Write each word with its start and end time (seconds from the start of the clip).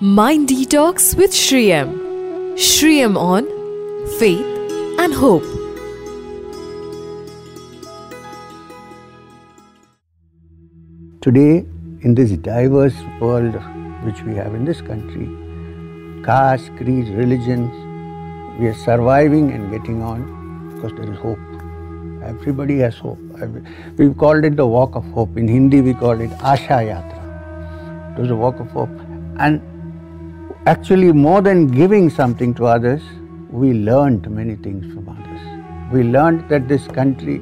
Mind 0.00 0.48
Detox 0.48 1.16
with 1.16 1.32
Sri 1.32 1.70
M. 1.70 1.94
Shriyam 2.56 3.16
on 3.16 3.46
Faith 4.18 4.44
and 4.98 5.14
Hope. 5.14 5.44
Today, 11.20 11.64
in 12.00 12.16
this 12.16 12.32
diverse 12.32 12.96
world 13.20 13.54
which 14.02 14.20
we 14.22 14.34
have 14.34 14.52
in 14.56 14.64
this 14.64 14.80
country, 14.80 15.28
caste, 16.24 16.74
creed, 16.76 17.06
religions, 17.14 17.70
we 18.58 18.66
are 18.66 18.74
surviving 18.74 19.52
and 19.52 19.70
getting 19.70 20.02
on 20.02 20.74
because 20.74 20.90
there 20.98 21.12
is 21.12 21.18
hope. 21.20 21.38
Everybody 22.24 22.78
has 22.78 22.98
hope. 22.98 23.20
We've 23.96 24.18
called 24.18 24.44
it 24.44 24.56
the 24.56 24.66
walk 24.66 24.96
of 24.96 25.04
hope. 25.12 25.36
In 25.36 25.46
Hindi, 25.46 25.82
we 25.82 25.94
call 25.94 26.20
it 26.20 26.30
Asha 26.30 26.82
Yatra. 26.82 28.18
It 28.18 28.22
was 28.22 28.30
a 28.32 28.36
walk 28.36 28.58
of 28.58 28.68
hope. 28.72 28.90
And 29.38 29.62
actually, 30.66 31.12
more 31.12 31.42
than 31.42 31.66
giving 31.66 32.10
something 32.10 32.54
to 32.54 32.66
others, 32.66 33.02
we 33.50 33.72
learned 33.72 34.30
many 34.30 34.56
things 34.56 34.92
from 34.92 35.08
others. 35.08 35.92
We 35.92 36.02
learned 36.02 36.48
that 36.48 36.68
this 36.68 36.86
country 36.88 37.38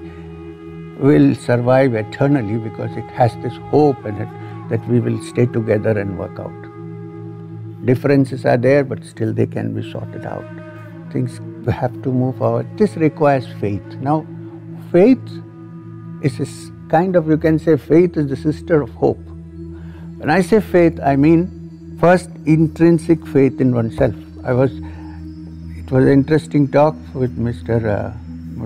will 0.98 1.34
survive 1.34 1.94
eternally 1.94 2.58
because 2.58 2.96
it 2.96 3.08
has 3.10 3.34
this 3.42 3.56
hope 3.70 4.04
in 4.04 4.16
it 4.16 4.28
that 4.70 4.86
we 4.88 5.00
will 5.00 5.20
stay 5.22 5.46
together 5.46 5.98
and 5.98 6.18
work 6.18 6.38
out. 6.38 7.86
Differences 7.86 8.44
are 8.46 8.56
there, 8.56 8.84
but 8.84 9.04
still 9.04 9.32
they 9.32 9.46
can 9.46 9.74
be 9.74 9.90
sorted 9.90 10.24
out. 10.24 10.44
Things 11.12 11.40
have 11.70 12.02
to 12.02 12.12
move 12.12 12.38
forward. 12.38 12.66
This 12.78 12.96
requires 12.96 13.46
faith. 13.60 13.82
Now, 14.00 14.26
faith 14.90 15.18
is 16.22 16.38
a 16.40 16.88
kind 16.88 17.16
of, 17.16 17.26
you 17.26 17.36
can 17.38 17.58
say, 17.58 17.76
faith 17.76 18.16
is 18.16 18.28
the 18.28 18.36
sister 18.36 18.82
of 18.82 18.90
hope. 18.90 19.18
When 20.18 20.30
I 20.30 20.42
say 20.42 20.60
faith, 20.60 21.00
I 21.00 21.16
mean 21.16 21.61
first 22.02 22.30
intrinsic 22.46 23.24
faith 23.28 23.60
in 23.60 23.72
oneself. 23.72 24.16
I 24.42 24.52
was, 24.52 24.72
it 25.80 25.88
was 25.88 26.04
an 26.04 26.10
interesting 26.10 26.66
talk 26.66 26.96
with 27.14 27.38
Mr. 27.38 27.76
Uh, 27.96 28.12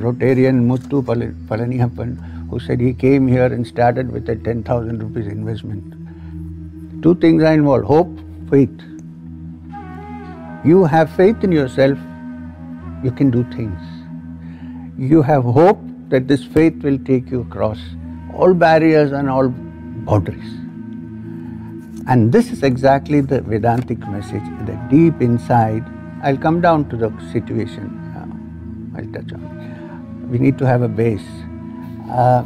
Rotarian 0.05 0.63
Muthu 0.67 1.03
Palaniappan, 1.03 2.49
who 2.49 2.59
said 2.59 2.81
he 2.81 2.95
came 2.95 3.27
here 3.27 3.45
and 3.45 3.67
started 3.67 4.11
with 4.11 4.27
a 4.31 4.37
10,000 4.37 5.03
rupees 5.03 5.27
investment. 5.27 7.03
Two 7.03 7.15
things 7.17 7.43
are 7.43 7.53
involved 7.53 7.85
hope, 7.85 8.09
faith. 8.49 8.81
You 10.65 10.85
have 10.85 11.15
faith 11.15 11.45
in 11.45 11.53
yourself, 11.53 11.99
you 13.05 13.11
can 13.11 13.31
do 13.31 13.45
things. 13.53 13.79
You 14.99 15.21
have 15.21 15.45
hope 15.45 15.81
that 16.09 16.27
this 16.27 16.43
faith 16.43 16.83
will 16.83 16.99
take 17.01 17.31
you 17.31 17.43
across 17.43 17.79
all 18.33 18.55
barriers 18.55 19.13
and 19.13 19.29
all 19.29 19.49
boundaries. 19.51 20.66
And 22.09 22.31
this 22.33 22.53
is 22.53 22.63
exactly 22.63 23.21
the 23.21 23.41
Vedantic 23.41 23.99
message 24.09 24.45
the 24.65 24.79
deep 24.89 25.21
inside, 25.21 25.85
I'll 26.23 26.37
come 26.37 26.61
down 26.61 26.89
to 26.91 26.97
the 26.97 27.11
situation, 27.33 27.87
uh, 28.17 28.99
I'll 28.99 29.13
touch 29.13 29.33
on. 29.33 30.29
We 30.31 30.39
need 30.39 30.57
to 30.59 30.67
have 30.67 30.83
a 30.83 30.89
base. 30.89 31.27
Uh, 32.11 32.45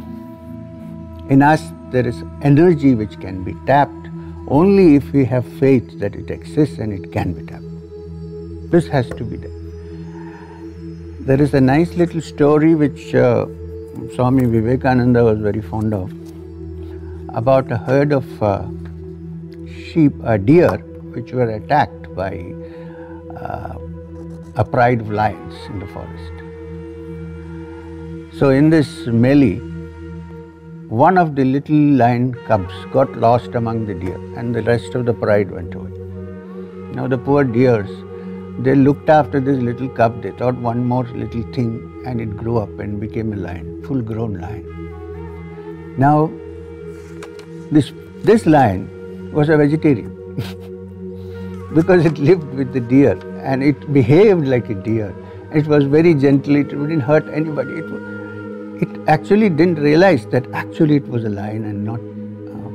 in 1.29 1.43
us, 1.43 1.61
there 1.91 2.07
is 2.07 2.23
energy 2.41 2.95
which 2.95 3.19
can 3.19 3.43
be 3.43 3.53
tapped 3.67 4.07
only 4.47 4.95
if 4.95 5.11
we 5.13 5.25
have 5.25 5.45
faith 5.59 5.99
that 5.99 6.15
it 6.15 6.31
exists 6.31 6.79
and 6.79 6.91
it 6.91 7.11
can 7.11 7.33
be 7.33 7.45
tapped. 7.45 7.63
This 8.71 8.87
has 8.87 9.07
to 9.09 9.23
be 9.23 9.37
there. 9.37 9.61
There 11.21 11.39
is 11.39 11.53
a 11.53 11.61
nice 11.61 11.93
little 11.93 12.21
story 12.21 12.73
which 12.73 13.13
uh, 13.13 13.45
Swami 14.15 14.45
Vivekananda 14.45 15.23
was 15.23 15.39
very 15.39 15.61
fond 15.61 15.93
of 15.93 16.11
about 17.29 17.71
a 17.71 17.77
herd 17.77 18.11
of 18.11 18.43
uh, 18.43 18.65
sheep, 19.71 20.13
a 20.23 20.37
deer, 20.37 20.77
which 21.13 21.31
were 21.31 21.49
attacked 21.49 22.13
by 22.15 22.53
uh, 23.35 23.75
a 24.55 24.65
pride 24.65 25.01
of 25.01 25.09
lions 25.09 25.55
in 25.69 25.79
the 25.79 25.87
forest. 25.87 26.33
So, 28.37 28.49
in 28.49 28.69
this 28.69 29.07
melee, 29.07 29.59
one 30.87 31.17
of 31.17 31.35
the 31.35 31.45
little 31.45 31.75
lion 31.75 32.33
cubs 32.47 32.73
got 32.91 33.11
lost 33.17 33.55
among 33.55 33.85
the 33.85 33.93
deer, 33.93 34.19
and 34.37 34.53
the 34.53 34.61
rest 34.63 34.95
of 34.95 35.05
the 35.05 35.13
pride 35.13 35.51
went 35.51 35.73
away. 35.73 35.91
Now, 36.93 37.07
the 37.07 37.17
poor 37.17 37.43
deers 37.43 37.89
they 38.59 38.75
looked 38.75 39.09
after 39.09 39.39
this 39.39 39.57
little 39.57 39.89
cub. 39.89 40.21
They 40.21 40.31
thought 40.31 40.55
one 40.55 40.85
more 40.85 41.03
little 41.05 41.43
thing, 41.53 42.03
and 42.05 42.21
it 42.21 42.37
grew 42.37 42.57
up 42.57 42.79
and 42.79 42.99
became 42.99 43.33
a 43.33 43.35
lion, 43.35 43.83
full 43.85 44.01
grown 44.01 44.39
lion. 44.39 45.95
Now, 45.97 46.31
this, 47.71 47.91
this 48.23 48.45
lion 48.45 48.89
was 49.31 49.49
a 49.49 49.57
vegetarian 49.57 50.13
because 51.75 52.05
it 52.05 52.17
lived 52.17 52.53
with 52.53 52.73
the 52.73 52.79
deer 52.79 53.17
and 53.41 53.63
it 53.63 53.91
behaved 53.93 54.47
like 54.47 54.69
a 54.69 54.75
deer. 54.75 55.15
It 55.53 55.67
was 55.67 55.85
very 55.85 56.13
gentle, 56.13 56.55
it 56.55 56.73
wouldn't 56.73 57.01
hurt 57.01 57.27
anybody. 57.33 57.73
It, 57.73 57.85
it 58.83 58.89
actually 59.07 59.49
didn't 59.49 59.79
realize 59.79 60.25
that 60.27 60.49
actually 60.53 60.95
it 60.97 61.07
was 61.07 61.23
a 61.25 61.29
lion 61.29 61.65
and 61.65 61.83
not. 61.83 61.99
Uh, 62.51 62.69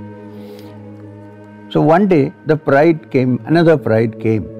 so 1.70 1.80
one 1.80 2.06
day 2.08 2.32
the 2.46 2.56
pride 2.56 3.10
came, 3.10 3.40
another 3.46 3.76
pride 3.78 4.20
came 4.20 4.56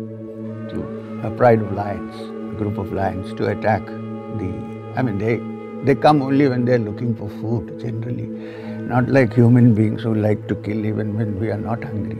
a 1.26 1.30
pride 1.30 1.60
of 1.60 1.72
lions, 1.72 2.14
a 2.52 2.56
group 2.58 2.78
of 2.78 2.92
lions 2.92 3.32
to 3.34 3.48
attack 3.48 3.84
the. 3.86 4.50
I 4.96 5.02
mean, 5.02 5.18
they 5.18 5.40
they 5.84 5.94
come 5.94 6.22
only 6.22 6.48
when 6.48 6.64
they're 6.64 6.78
looking 6.78 7.14
for 7.14 7.28
food 7.40 7.80
generally, 7.80 8.28
not 8.86 9.08
like 9.08 9.34
human 9.34 9.74
beings 9.74 10.02
who 10.02 10.14
like 10.14 10.46
to 10.48 10.54
kill 10.56 10.84
even 10.84 11.16
when 11.16 11.38
we 11.40 11.50
are 11.50 11.58
not 11.58 11.82
hungry. 11.82 12.18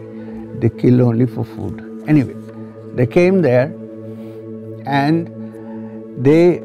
They 0.60 0.68
kill 0.68 1.02
only 1.02 1.26
for 1.26 1.44
food. 1.44 2.04
Anyway, 2.06 2.34
they 2.94 3.06
came 3.06 3.42
there 3.42 3.66
and 4.86 5.32
they 6.24 6.62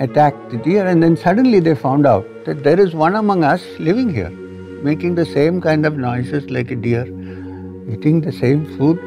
attacked 0.00 0.50
the 0.50 0.56
deer, 0.58 0.86
and 0.86 1.02
then 1.02 1.16
suddenly 1.16 1.60
they 1.60 1.74
found 1.74 2.06
out 2.06 2.26
that 2.44 2.62
there 2.64 2.80
is 2.80 2.94
one 2.94 3.14
among 3.16 3.44
us 3.44 3.64
living 3.78 4.12
here, 4.12 4.30
making 4.30 5.14
the 5.14 5.26
same 5.26 5.60
kind 5.60 5.86
of 5.86 5.96
noises 5.96 6.50
like 6.50 6.70
a 6.70 6.76
deer, 6.76 7.04
eating 7.92 8.20
the 8.20 8.32
same 8.32 8.64
food. 8.76 8.98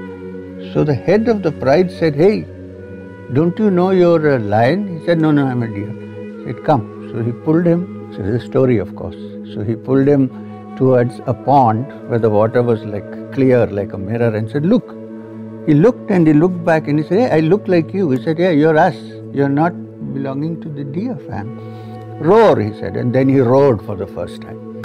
So 0.74 0.84
the 0.84 0.94
head 0.94 1.28
of 1.28 1.44
the 1.44 1.52
pride 1.52 1.92
said, 1.92 2.16
Hey, 2.16 2.42
don't 3.34 3.58
you 3.58 3.72
know 3.72 3.92
you're 3.92 4.36
a 4.36 4.40
lion? 4.40 5.00
He 5.00 5.06
said, 5.06 5.20
No, 5.20 5.32
no, 5.32 5.46
I'm 5.46 5.64
a 5.64 5.68
deer. 5.68 5.92
He 6.40 6.46
said, 6.46 6.64
Come. 6.64 7.10
So 7.12 7.24
he 7.24 7.32
pulled 7.32 7.66
him. 7.66 7.95
So 8.16 8.24
it's 8.24 8.44
a 8.44 8.48
story, 8.48 8.78
of 8.78 8.96
course. 8.96 9.16
So 9.54 9.64
he 9.64 9.76
pulled 9.76 10.08
him 10.08 10.30
towards 10.78 11.20
a 11.26 11.34
pond 11.34 11.86
where 12.10 12.20
the 12.20 12.30
water 12.30 12.62
was 12.64 12.84
like 12.84 13.34
clear, 13.34 13.66
like 13.68 13.94
a 13.94 13.98
mirror, 13.98 14.36
and 14.36 14.50
said, 14.50 14.66
Look. 14.66 14.96
He 15.68 15.74
looked 15.74 16.12
and 16.12 16.28
he 16.28 16.34
looked 16.34 16.64
back 16.64 16.88
and 16.88 17.00
he 17.00 17.06
said, 17.06 17.20
Hey, 17.20 17.38
I 17.38 17.40
look 17.40 17.68
like 17.68 17.94
you. 17.94 18.12
He 18.12 18.22
said, 18.24 18.38
Yeah, 18.38 18.52
you're 18.52 18.78
us. 18.78 18.96
You're 19.34 19.50
not 19.50 19.74
belonging 20.14 20.62
to 20.62 20.70
the 20.70 20.84
deer 20.84 21.18
fam. 21.28 21.58
Roar, 22.20 22.60
he 22.60 22.72
said. 22.74 22.96
And 22.96 23.14
then 23.14 23.28
he 23.28 23.40
roared 23.40 23.84
for 23.84 23.96
the 23.96 24.08
first 24.08 24.42
time. 24.42 24.82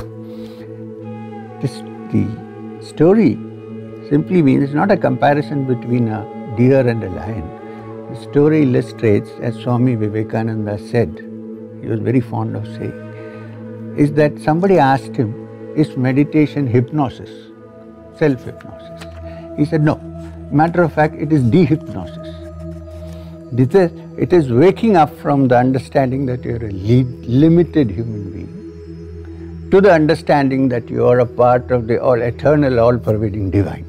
This, 1.61 1.83
the 2.13 2.27
story 2.83 3.35
simply 4.09 4.43
means 4.43 4.65
it's 4.65 4.73
not 4.73 4.91
a 4.91 4.97
comparison 4.97 5.67
between 5.67 6.09
a 6.09 6.55
deer 6.57 6.87
and 6.89 7.05
a 7.05 7.11
lion 7.11 7.61
the 8.11 8.17
story 8.23 8.63
illustrates, 8.63 9.31
as 9.41 9.55
Swami 9.55 9.95
Vivekananda 9.95 10.77
said, 10.79 11.25
he 11.81 11.87
was 11.87 12.01
very 12.01 12.21
fond 12.21 12.57
of 12.57 12.67
saying, 12.67 13.10
is 13.97 14.13
that 14.15 14.39
somebody 14.41 14.79
asked 14.79 15.17
him, 15.17 15.35
is 15.77 15.97
meditation 15.97 16.67
hypnosis, 16.67 17.31
self 18.19 18.45
hypnosis? 18.45 19.05
He 19.57 19.65
said, 19.65 19.83
no. 19.83 19.97
Matter 20.51 20.83
of 20.83 20.93
fact, 20.93 21.15
it 21.15 21.33
is 21.33 21.43
dehypnosis. 21.43 22.29
It 24.19 24.33
is 24.33 24.51
waking 24.51 24.97
up 24.97 25.15
from 25.19 25.49
the 25.49 25.57
understanding 25.57 26.27
that 26.27 26.45
you 26.45 26.57
are 26.57 26.67
a 26.67 26.71
limited 26.71 27.91
human 27.91 28.31
being 28.33 28.61
to 29.71 29.81
the 29.81 29.93
understanding 29.93 30.69
that 30.69 30.91
you 30.91 31.07
are 31.07 31.21
a 31.21 31.27
part 31.27 31.71
of 31.71 31.87
the 31.87 32.03
all 32.03 32.21
eternal, 32.21 32.81
all 32.81 32.99
pervading 32.99 33.51
divine. 33.51 33.87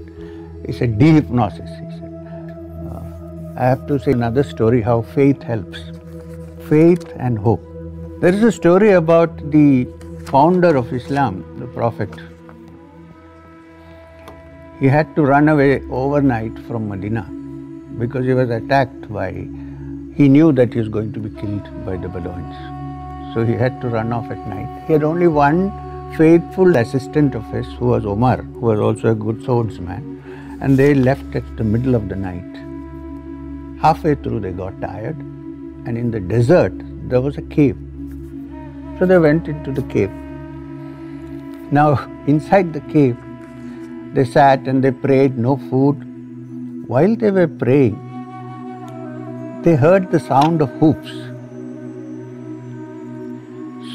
It's 0.63 0.79
a 0.81 0.87
dehypnosis. 0.87 1.71
He 1.79 1.91
said. 1.97 2.03
Uh, 2.91 3.59
I 3.59 3.65
have 3.65 3.87
to 3.87 3.99
say 3.99 4.11
another 4.11 4.43
story 4.43 4.81
how 4.81 5.01
faith 5.01 5.41
helps. 5.41 5.79
Faith 6.69 7.11
and 7.17 7.39
hope. 7.39 7.70
There 8.21 8.35
is 8.35 8.43
a 8.43 8.51
story 8.51 8.91
about 8.91 9.49
the 9.49 9.87
founder 10.25 10.75
of 10.75 10.93
Islam, 10.93 11.43
the 11.57 11.65
Prophet. 11.65 12.11
He 14.79 14.87
had 14.87 15.15
to 15.15 15.23
run 15.23 15.49
away 15.49 15.81
overnight 15.89 16.59
from 16.67 16.87
Medina 16.87 17.23
because 17.97 18.27
he 18.27 18.35
was 18.35 18.51
attacked 18.51 19.11
by, 19.11 19.31
he 20.19 20.29
knew 20.29 20.51
that 20.51 20.71
he 20.71 20.77
was 20.77 20.89
going 20.89 21.11
to 21.13 21.19
be 21.19 21.31
killed 21.41 21.63
by 21.83 21.97
the 21.97 22.07
Bedouins. 22.07 23.33
So 23.33 23.43
he 23.43 23.53
had 23.53 23.81
to 23.81 23.87
run 23.87 24.13
off 24.13 24.29
at 24.29 24.47
night. 24.47 24.83
He 24.85 24.93
had 24.93 25.03
only 25.03 25.27
one 25.27 25.71
faithful 26.15 26.77
assistant 26.77 27.33
of 27.33 27.43
his 27.45 27.65
who 27.79 27.87
was 27.87 28.05
Omar, 28.05 28.43
who 28.43 28.67
was 28.67 28.79
also 28.79 29.13
a 29.13 29.15
good 29.15 29.43
swordsman, 29.43 30.59
and 30.61 30.77
they 30.77 30.93
left 30.93 31.35
at 31.35 31.57
the 31.57 31.63
middle 31.63 31.95
of 31.95 32.07
the 32.07 32.15
night. 32.15 33.81
Halfway 33.81 34.13
through, 34.13 34.41
they 34.41 34.51
got 34.51 34.79
tired, 34.79 35.17
and 35.87 35.97
in 35.97 36.11
the 36.11 36.19
desert, 36.19 36.73
there 37.09 37.19
was 37.19 37.39
a 37.39 37.41
cave. 37.41 37.79
So 39.01 39.07
they 39.07 39.17
went 39.17 39.47
into 39.47 39.71
the 39.71 39.81
cave. 39.91 40.11
Now, 41.71 42.07
inside 42.27 42.71
the 42.71 42.81
cave, 42.81 43.17
they 44.13 44.23
sat 44.23 44.67
and 44.67 44.83
they 44.83 44.91
prayed, 44.91 45.39
no 45.39 45.57
food, 45.57 46.87
while 46.87 47.15
they 47.15 47.31
were 47.31 47.47
praying, 47.47 47.95
they 49.63 49.75
heard 49.75 50.11
the 50.11 50.19
sound 50.19 50.61
of 50.61 50.69
hoops. 50.73 51.09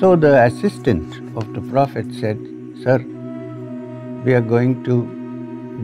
So 0.00 0.16
the 0.16 0.42
assistant 0.42 1.36
of 1.36 1.54
the 1.54 1.60
Prophet 1.70 2.06
said, 2.12 2.40
Sir, 2.82 2.98
we 4.24 4.34
are 4.34 4.40
going 4.40 4.82
to 4.82 5.04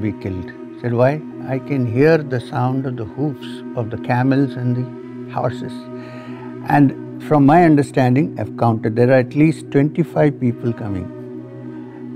be 0.00 0.10
killed. 0.20 0.50
Said, 0.80 0.94
Why? 0.94 1.22
I 1.46 1.60
can 1.60 1.86
hear 1.86 2.18
the 2.18 2.40
sound 2.40 2.86
of 2.86 2.96
the 2.96 3.04
hoofs 3.04 3.62
of 3.76 3.90
the 3.90 3.98
camels 3.98 4.54
and 4.54 4.74
the 4.74 5.32
horses. 5.32 5.72
And 6.68 7.01
from 7.28 7.46
my 7.46 7.64
understanding, 7.64 8.38
I've 8.38 8.56
counted, 8.56 8.96
there 8.96 9.10
are 9.10 9.18
at 9.18 9.34
least 9.34 9.70
25 9.70 10.40
people 10.40 10.72
coming. 10.72 11.06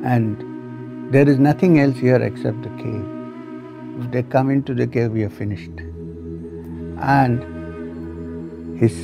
And 0.05 1.13
there 1.13 1.29
is 1.29 1.39
nothing 1.39 1.81
else 1.81 1.97
here 1.97 2.17
except 2.17 2.63
the 2.63 2.71
cave. 2.83 3.05
If 4.01 4.11
they 4.11 4.23
come 4.23 4.51
into 4.51 4.75
the 4.75 4.87
cave, 4.87 5.13
we 5.13 5.23
are 5.23 5.31
finished. 5.31 5.71
And 7.01 8.79
his 8.79 8.95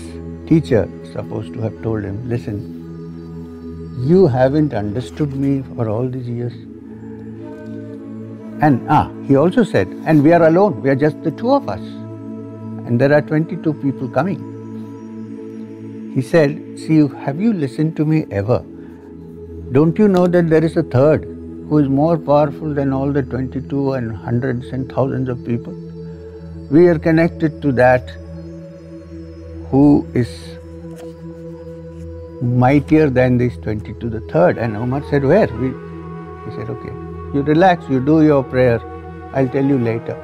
teacher 0.47 0.89
supposed 1.13 1.55
to 1.55 1.61
have 1.61 1.83
told 1.83 2.05
him, 2.05 2.29
Listen, 2.29 2.83
you 4.07 4.27
haven't 4.27 4.75
understood 4.75 5.35
me 5.35 5.63
for 5.77 5.89
all 5.89 6.09
these 6.09 6.29
years. 6.29 6.53
And 8.63 8.87
ah, 8.89 9.11
he 9.27 9.37
also 9.37 9.65
said, 9.65 9.89
and 10.07 10.23
we 10.23 10.33
are 10.33 10.47
alone, 10.47 10.83
we 10.83 10.91
are 10.91 10.95
just 10.95 11.21
the 11.23 11.33
two 11.33 11.53
of 11.53 11.69
us. 11.69 11.81
And 11.81 13.01
there 13.01 13.13
are 13.13 13.23
22 13.23 13.75
people 13.75 14.09
coming. 14.09 14.52
He 16.15 16.23
said, 16.23 16.79
See, 16.79 17.07
have 17.25 17.41
you 17.41 17.53
listened 17.53 17.97
to 17.97 18.05
me 18.05 18.27
ever? 18.31 18.65
Don't 19.73 19.99
you 19.99 20.09
know 20.09 20.27
that 20.27 20.51
there 20.51 20.63
is 20.63 20.77
a 20.77 20.83
third 20.83 21.25
who 21.69 21.79
is 21.79 21.89
more 21.89 22.19
powerful 22.19 22.75
than 22.75 22.93
all 22.93 23.11
the 23.11 23.23
22 23.23 23.95
and 23.95 24.15
hundreds 24.15 24.67
and 24.69 24.93
thousands 24.93 25.29
of 25.29 25.45
people? 25.47 25.73
We 26.71 26.89
are 26.89 26.99
connected 26.99 27.63
to 27.63 27.73
that 27.73 28.11
who 29.71 30.07
is 30.15 30.29
mightier 32.43 33.09
than 33.09 33.39
these 33.39 33.57
22, 33.59 34.11
the 34.11 34.21
third. 34.33 34.59
And 34.59 34.77
Umar 34.77 35.03
said, 35.09 35.25
Where? 35.25 35.47
We, 35.47 35.69
he 35.69 36.57
said, 36.57 36.69
Okay, 36.69 36.93
you 37.35 37.43
relax, 37.43 37.89
you 37.89 38.01
do 38.01 38.23
your 38.23 38.45
prayer. 38.45 38.81
I'll 39.35 39.49
tell 39.49 39.65
you 39.65 39.79
later. 39.79 40.19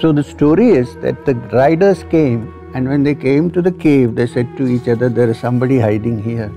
So 0.00 0.12
the 0.12 0.22
story 0.22 0.70
is 0.70 0.94
that 1.02 1.26
the 1.26 1.34
riders 1.52 2.04
came, 2.04 2.54
and 2.74 2.88
when 2.88 3.02
they 3.02 3.14
came 3.14 3.50
to 3.52 3.62
the 3.62 3.72
cave, 3.72 4.14
they 4.14 4.26
said 4.26 4.56
to 4.58 4.66
each 4.66 4.88
other, 4.88 5.08
There 5.08 5.30
is 5.30 5.38
somebody 5.38 5.78
hiding 5.78 6.22
here. 6.22 6.52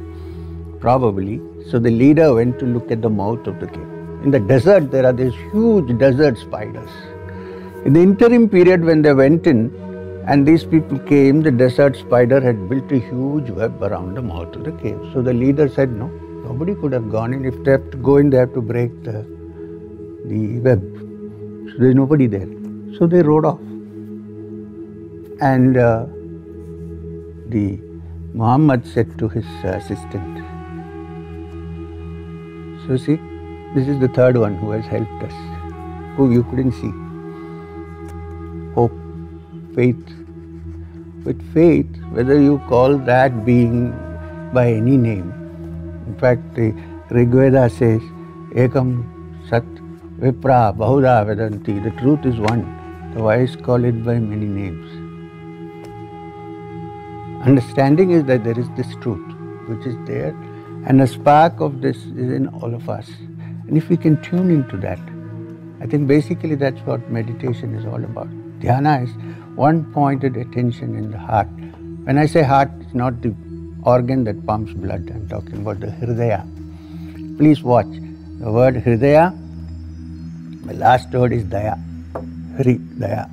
Probably. 0.79 1.41
So 1.69 1.79
the 1.79 1.91
leader 1.91 2.33
went 2.33 2.59
to 2.59 2.65
look 2.65 2.91
at 2.91 3.01
the 3.01 3.09
mouth 3.09 3.47
of 3.47 3.59
the 3.59 3.67
cave. 3.67 3.87
In 4.23 4.31
the 4.31 4.39
desert, 4.39 4.91
there 4.91 5.05
are 5.05 5.13
these 5.13 5.33
huge 5.51 5.97
desert 5.97 6.37
spiders. 6.37 6.89
In 7.85 7.93
the 7.93 8.01
interim 8.01 8.49
period, 8.49 8.83
when 8.83 9.01
they 9.01 9.13
went 9.13 9.47
in, 9.47 9.71
and 10.27 10.47
these 10.47 10.63
people 10.63 10.99
came, 10.99 11.41
the 11.41 11.51
desert 11.51 11.95
spider 11.95 12.39
had 12.39 12.69
built 12.69 12.91
a 12.91 12.99
huge 12.99 13.49
web 13.49 13.81
around 13.81 14.13
the 14.15 14.21
mouth 14.21 14.55
of 14.55 14.63
the 14.65 14.73
cave. 14.73 14.99
So 15.13 15.21
the 15.21 15.33
leader 15.33 15.67
said, 15.69 15.91
No, 15.91 16.07
nobody 16.43 16.75
could 16.75 16.91
have 16.91 17.09
gone 17.09 17.33
in. 17.33 17.45
If 17.45 17.63
they 17.63 17.71
have 17.71 17.89
to 17.91 17.97
go 17.97 18.17
in, 18.17 18.29
they 18.29 18.37
have 18.37 18.53
to 18.53 18.61
break 18.61 18.91
the, 19.03 19.25
the 20.25 20.59
web. 20.59 20.81
So 21.71 21.77
there's 21.79 21.95
nobody 21.95 22.27
there. 22.27 22.49
So 22.97 23.07
they 23.07 23.21
rode 23.21 23.45
off. 23.45 23.59
And 25.41 25.75
uh, 25.75 26.05
the 27.47 27.79
Muhammad 28.35 28.85
said 28.85 29.17
to 29.17 29.27
his 29.27 29.45
assistant, 29.63 30.37
So 32.85 32.95
see, 32.95 33.19
this 33.73 33.87
is 33.87 33.99
the 33.99 34.07
third 34.07 34.37
one 34.37 34.55
who 34.57 34.69
has 34.69 34.85
helped 34.85 35.23
us, 35.23 35.33
who 36.15 36.31
you 36.31 36.43
couldn't 36.43 36.73
see. 36.73 36.91
Hope 38.75 38.93
faith. 39.73 40.15
With 41.25 41.41
faith, 41.55 41.89
whether 42.11 42.39
you 42.39 42.59
call 42.69 42.99
that 42.99 43.43
being 43.43 43.91
by 44.53 44.71
any 44.71 44.95
name, 44.95 45.33
in 46.05 46.17
fact, 46.19 46.53
the 46.53 46.71
Rigveda 47.09 47.71
says, 47.71 48.01
Ekam 48.53 49.05
Sat 49.49 49.63
Vipra 50.19 50.77
Bahudha 50.77 51.25
Vedanti, 51.25 51.83
the 51.83 51.99
truth 51.99 52.27
is 52.27 52.39
one. 52.39 52.63
The 53.15 53.23
wise 53.23 53.55
call 53.55 53.83
it 53.83 54.03
by 54.05 54.19
many 54.19 54.45
names. 54.45 55.00
Understanding 57.43 58.11
is 58.11 58.23
that 58.25 58.43
there 58.43 58.59
is 58.59 58.69
this 58.77 58.95
truth 58.97 59.25
which 59.67 59.85
is 59.85 59.95
there, 60.05 60.29
and 60.85 61.01
a 61.01 61.07
spark 61.07 61.59
of 61.59 61.81
this 61.81 61.97
is 61.97 62.31
in 62.31 62.47
all 62.47 62.73
of 62.73 62.89
us. 62.89 63.09
And 63.67 63.77
if 63.77 63.89
we 63.89 63.97
can 63.97 64.21
tune 64.21 64.51
into 64.51 64.77
that, 64.77 64.99
I 65.81 65.87
think 65.87 66.07
basically 66.07 66.55
that's 66.55 66.79
what 66.81 67.09
meditation 67.09 67.75
is 67.75 67.85
all 67.85 68.03
about. 68.03 68.27
Dhyana 68.59 69.03
is 69.03 69.09
one 69.55 69.91
pointed 69.93 70.37
attention 70.37 70.95
in 70.95 71.09
the 71.11 71.17
heart. 71.17 71.47
When 72.03 72.17
I 72.17 72.25
say 72.25 72.43
heart, 72.43 72.69
it's 72.79 72.93
not 72.93 73.21
the 73.21 73.33
organ 73.83 74.23
that 74.25 74.45
pumps 74.45 74.73
blood, 74.73 75.09
I'm 75.09 75.27
talking 75.27 75.57
about 75.57 75.79
the 75.79 75.87
hridaya. 75.87 76.45
Please 77.37 77.63
watch. 77.63 77.87
The 78.39 78.51
word 78.51 78.75
hridaya, 78.75 79.35
the 80.65 80.73
last 80.75 81.11
word 81.11 81.33
is 81.33 81.43
daya. 81.45 81.79
Hridaya. 82.57 83.29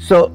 So, 0.00 0.32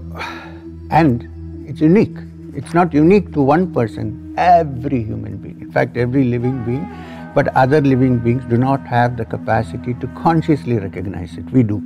and 0.90 1.30
it's 1.68 1.82
unique. 1.82 2.18
It's 2.56 2.74
not 2.74 2.94
unique 2.94 3.34
to 3.34 3.42
one 3.42 3.74
person, 3.74 4.36
every 4.38 5.04
human 5.04 5.38
being. 5.38 5.62
In 5.62 5.72
fact, 5.72 5.98
every 5.98 6.24
living 6.24 6.64
being, 6.66 6.88
but 7.34 7.48
other 7.56 7.82
living 7.82 8.20
beings 8.20 8.44
do 8.46 8.58
not 8.58 8.86
have 8.86 9.18
the 9.18 9.26
capacity 9.26 9.96
to 9.96 10.08
consciously 10.08 10.78
recognize 10.78 11.36
it. 11.38 11.50
We 11.52 11.64
do 11.64 11.82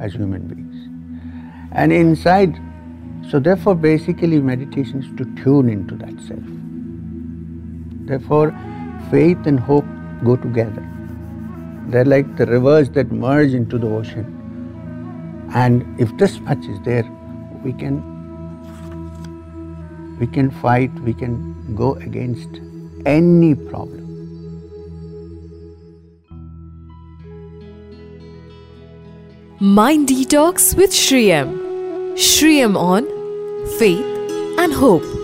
as 0.00 0.14
human 0.14 0.48
beings 0.48 0.68
and 1.72 1.92
inside. 1.92 2.58
So, 3.30 3.38
therefore, 3.38 3.74
basically, 3.74 4.40
meditation 4.40 5.02
is 5.02 5.16
to 5.18 5.24
tune 5.42 5.68
into 5.68 5.94
that 5.96 6.18
self. 6.26 6.42
Therefore, 8.06 8.56
faith 9.10 9.46
and 9.46 9.60
hope 9.60 9.84
go 10.24 10.36
together. 10.36 10.84
They're 11.88 12.04
like 12.04 12.36
the 12.36 12.46
rivers 12.46 12.90
that 12.90 13.12
merge 13.12 13.52
into 13.52 13.78
the 13.78 13.86
ocean. 13.86 14.34
And 15.54 16.00
if 16.00 16.16
this 16.16 16.40
much 16.40 16.64
is 16.66 16.80
there, 16.82 17.04
we 17.62 17.72
can 17.72 18.17
we 20.18 20.26
can 20.26 20.50
fight, 20.50 20.92
we 21.00 21.14
can 21.14 21.74
go 21.74 21.94
against 21.94 22.60
any 23.06 23.54
problem. 23.54 23.98
Mind 29.60 30.08
Detox 30.08 30.76
with 30.76 30.94
Sri 30.94 31.32
M. 31.32 31.58
Shriyam 32.14 32.76
on 32.76 33.06
Faith 33.78 34.04
and 34.58 34.72
Hope. 34.72 35.17